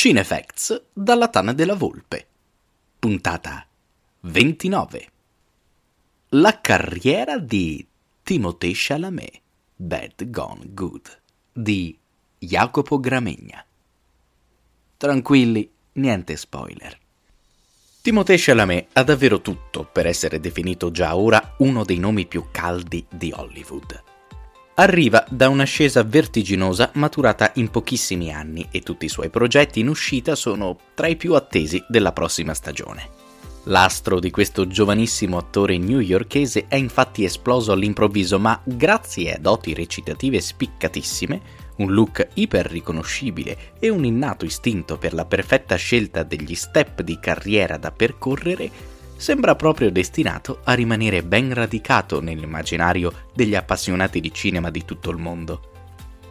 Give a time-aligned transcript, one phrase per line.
[0.00, 2.24] Cinefacts dalla Tana della Volpe.
[3.00, 3.66] Puntata
[4.20, 5.08] 29.
[6.28, 7.84] La carriera di
[8.22, 9.40] Timothée Chalamet,
[9.74, 11.20] Bad Gone Good,
[11.52, 11.98] di
[12.38, 13.66] Jacopo Gramegna.
[14.96, 16.96] Tranquilli, niente spoiler.
[18.00, 23.04] Timothée Chalamet ha davvero tutto per essere definito già ora uno dei nomi più caldi
[23.10, 24.17] di Hollywood.
[24.80, 30.36] Arriva da un'ascesa vertiginosa maturata in pochissimi anni e tutti i suoi progetti in uscita
[30.36, 33.10] sono tra i più attesi della prossima stagione.
[33.64, 40.40] L'astro di questo giovanissimo attore newyorkese è infatti esploso all'improvviso, ma grazie a doti recitative
[40.40, 41.40] spiccatissime,
[41.78, 47.18] un look iper riconoscibile e un innato istinto per la perfetta scelta degli step di
[47.18, 48.70] carriera da percorrere,
[49.18, 55.18] sembra proprio destinato a rimanere ben radicato nell'immaginario degli appassionati di cinema di tutto il
[55.18, 55.72] mondo.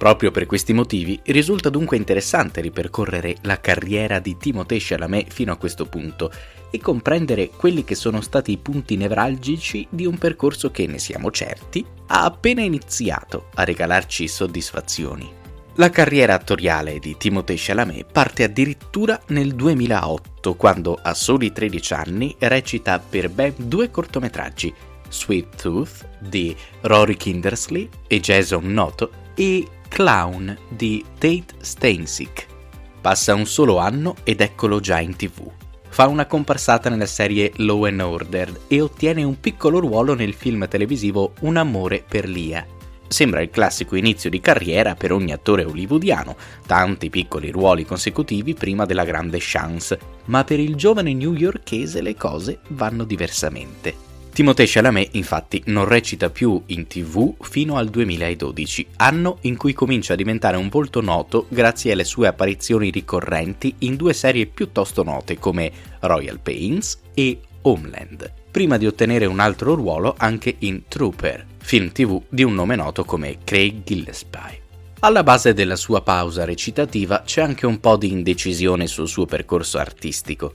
[0.00, 5.56] Proprio per questi motivi risulta dunque interessante ripercorrere la carriera di Timothée Chalamet fino a
[5.56, 6.32] questo punto
[6.70, 11.30] e comprendere quelli che sono stati i punti nevralgici di un percorso che, ne siamo
[11.30, 15.39] certi, ha appena iniziato a regalarci soddisfazioni.
[15.74, 22.34] La carriera attoriale di Timothée Chalamet parte addirittura nel 2008, quando a soli 13 anni
[22.38, 24.74] recita per ben due cortometraggi,
[25.08, 32.46] Sweet Tooth di Rory Kindersley e Jason Noto e Clown di Tate Steinsick.
[33.00, 35.48] Passa un solo anno ed eccolo già in tv.
[35.88, 40.66] Fa una comparsata nella serie Law and Order e ottiene un piccolo ruolo nel film
[40.68, 42.66] televisivo Un amore per Lia,
[43.12, 48.86] Sembra il classico inizio di carriera per ogni attore hollywoodiano, tanti piccoli ruoli consecutivi prima
[48.86, 54.08] della grande chance, ma per il giovane newyorkese le cose vanno diversamente.
[54.32, 60.12] Timothée Chalamet infatti non recita più in tv fino al 2012, anno in cui comincia
[60.12, 65.36] a diventare un volto noto grazie alle sue apparizioni ricorrenti in due serie piuttosto note
[65.36, 71.92] come Royal Pains e Homeland, prima di ottenere un altro ruolo anche in Trooper, film
[71.92, 74.60] tv di un nome noto come Craig Gillespie.
[75.00, 79.78] Alla base della sua pausa recitativa c'è anche un po' di indecisione sul suo percorso
[79.78, 80.54] artistico.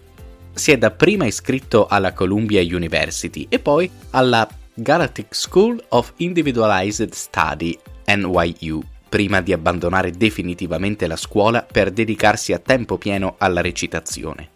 [0.54, 7.78] Si è dapprima iscritto alla Columbia University e poi alla Galactic School of Individualized Study,
[8.06, 14.50] NYU, prima di abbandonare definitivamente la scuola per dedicarsi a tempo pieno alla recitazione.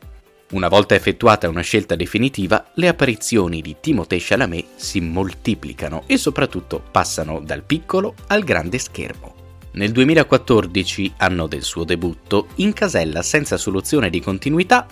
[0.51, 6.81] Una volta effettuata una scelta definitiva, le apparizioni di Timothée Chalamet si moltiplicano e soprattutto
[6.89, 9.35] passano dal piccolo al grande schermo.
[9.73, 14.87] Nel 2014, anno del suo debutto, incasella senza soluzione di continuità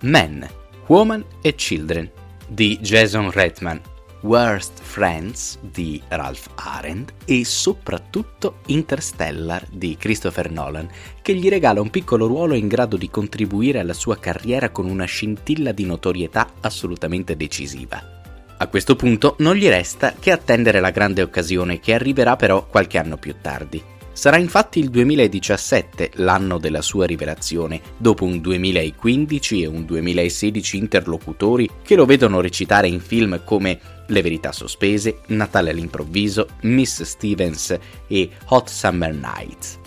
[0.00, 0.48] Men,
[0.86, 2.10] Woman e Children
[2.48, 3.91] di Jason Reitman
[4.22, 10.88] Worst Friends di Ralph Arendt e soprattutto Interstellar di Christopher Nolan,
[11.20, 15.04] che gli regala un piccolo ruolo in grado di contribuire alla sua carriera con una
[15.04, 18.20] scintilla di notorietà assolutamente decisiva.
[18.58, 22.98] A questo punto non gli resta che attendere la grande occasione che arriverà però qualche
[22.98, 23.82] anno più tardi.
[24.14, 31.68] Sarà infatti il 2017 l'anno della sua rivelazione, dopo un 2015 e un 2016 interlocutori
[31.82, 38.30] che lo vedono recitare in film come Le verità sospese, Natale all'improvviso, Miss Stevens e
[38.48, 39.78] Hot Summer Nights.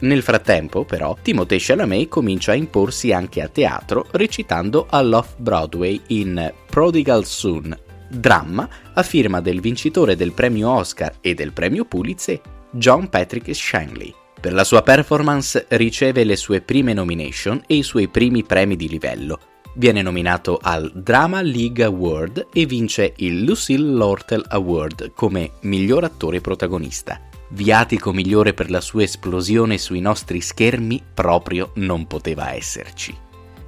[0.00, 7.26] Nel frattempo, però, Timothée Chalamet comincia a imporsi anche a teatro recitando all'Off-Broadway in Prodigal
[7.26, 7.76] Son,
[8.08, 14.14] dramma a firma del vincitore del premio Oscar e del premio Pulitzer John Patrick Shanley.
[14.40, 18.88] Per la sua performance riceve le sue prime nomination e i suoi primi premi di
[18.88, 19.40] livello.
[19.74, 26.40] Viene nominato al Drama League Award e vince il Lucille Lortel Award come miglior attore
[26.40, 27.20] protagonista.
[27.50, 33.14] Viatico migliore per la sua esplosione sui nostri schermi proprio non poteva esserci.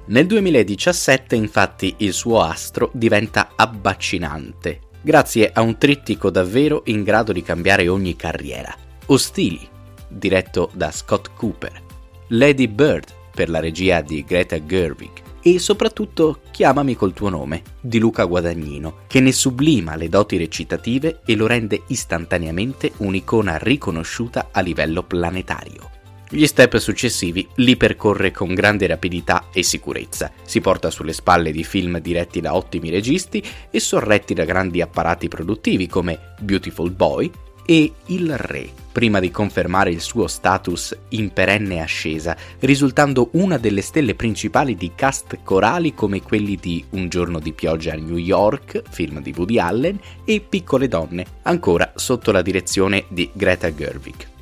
[0.07, 7.31] Nel 2017 infatti il suo astro diventa abbaccinante, grazie a un trittico davvero in grado
[7.31, 8.75] di cambiare ogni carriera.
[9.11, 9.67] Ostili,
[10.07, 11.81] diretto da Scott Cooper,
[12.27, 15.09] Lady Bird per la regia di Greta Gerwig
[15.41, 21.21] e soprattutto Chiamami col tuo nome di Luca Guadagnino, che ne sublima le doti recitative
[21.25, 25.89] e lo rende istantaneamente un'icona riconosciuta a livello planetario.
[26.29, 31.63] Gli step successivi li percorre con grande rapidità e sicurezza, si porta sulle spalle di
[31.63, 37.31] film diretti da ottimi registi e sorretti da grandi apparati produttivi come Beautiful Boy
[37.69, 43.81] e Il Re, prima di confermare il suo status in perenne ascesa, risultando una delle
[43.81, 48.81] stelle principali di cast corali come quelli di Un giorno di pioggia a New York,
[48.89, 54.38] film di Woody Allen, e Piccole donne, ancora sotto la direzione di Greta Gerwig.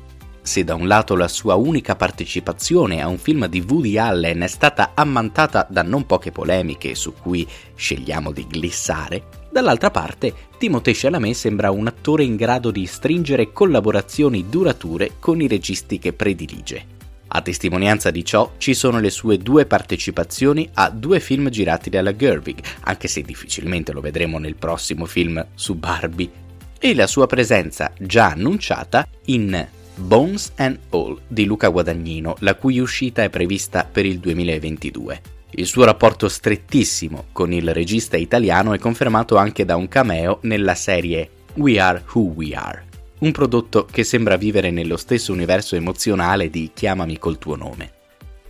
[0.48, 4.46] Se da un lato la sua unica partecipazione a un film di Woody Allen è
[4.46, 11.34] stata ammantata da non poche polemiche su cui scegliamo di glissare, dall'altra parte Timothée Chalamet
[11.34, 16.96] sembra un attore in grado di stringere collaborazioni durature con i registi che predilige.
[17.28, 22.16] A testimonianza di ciò ci sono le sue due partecipazioni a due film girati dalla
[22.16, 26.30] Gerwig, anche se difficilmente lo vedremo nel prossimo film su Barbie,
[26.78, 32.78] e la sua presenza già annunciata in Bones and All di Luca Guadagnino, la cui
[32.78, 35.20] uscita è prevista per il 2022.
[35.50, 40.74] Il suo rapporto strettissimo con il regista italiano è confermato anche da un cameo nella
[40.74, 42.86] serie We Are Who We Are
[43.18, 47.92] un prodotto che sembra vivere nello stesso universo emozionale di Chiamami col tuo nome.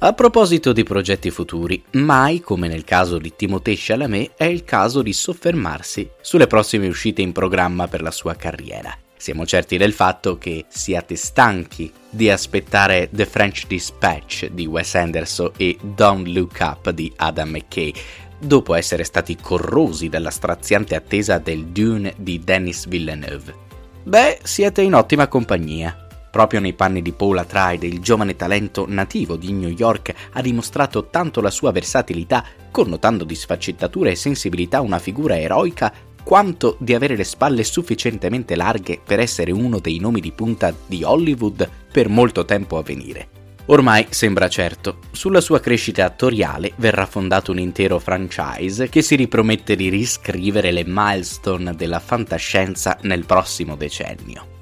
[0.01, 5.03] A proposito di progetti futuri, mai come nel caso di Timothée Chalamet è il caso
[5.03, 8.97] di soffermarsi sulle prossime uscite in programma per la sua carriera.
[9.19, 15.51] Siamo certi del fatto che siate stanchi di aspettare The French Dispatch di Wes Anderson
[15.57, 17.93] e Don't Look Up di Adam McKay,
[18.39, 23.67] dopo essere stati corrosi dalla straziante attesa del Dune di Denis Villeneuve.
[24.05, 26.07] Beh, siete in ottima compagnia.
[26.31, 31.09] Proprio nei panni di Paul Atreides, il giovane talento nativo di New York ha dimostrato
[31.09, 35.93] tanto la sua versatilità, connotando di sfaccettatura e sensibilità una figura eroica,
[36.23, 41.03] quanto di avere le spalle sufficientemente larghe per essere uno dei nomi di punta di
[41.03, 43.29] Hollywood per molto tempo a venire.
[43.71, 49.77] Ormai sembra certo, sulla sua crescita attoriale verrà fondato un intero franchise che si ripromette
[49.77, 54.58] di riscrivere le milestone della fantascienza nel prossimo decennio.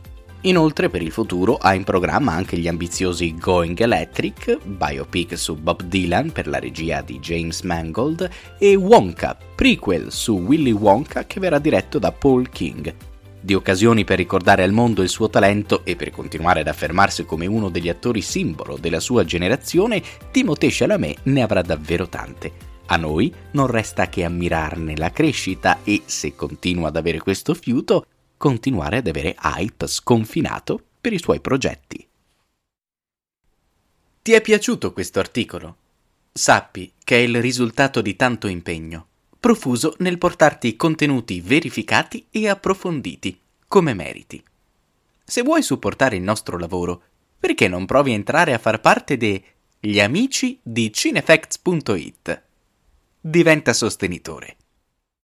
[0.46, 5.82] Inoltre per il futuro ha in programma anche gli ambiziosi Going Electric, biopic su Bob
[5.82, 11.58] Dylan per la regia di James Mangold, e Wonka, prequel su Willy Wonka che verrà
[11.58, 12.94] diretto da Paul King,
[13.40, 17.46] di occasioni per ricordare al mondo il suo talento e per continuare ad affermarsi come
[17.46, 20.00] uno degli attori simbolo della sua generazione,
[20.30, 22.74] Timothée Chalamet ne avrà davvero tante.
[22.86, 28.06] A noi non resta che ammirarne la crescita e, se continua ad avere questo fiuto,
[28.36, 32.06] continuare ad avere hype sconfinato per i suoi progetti.
[34.22, 35.76] Ti è piaciuto questo articolo?
[36.32, 39.06] Sappi che è il risultato di tanto impegno
[39.46, 43.38] profuso nel portarti contenuti verificati e approfonditi,
[43.68, 44.42] come meriti.
[45.24, 47.00] Se vuoi supportare il nostro lavoro,
[47.38, 52.42] perché non provi a entrare a far parte degli amici di cinefacts.it?
[53.20, 54.56] Diventa sostenitore.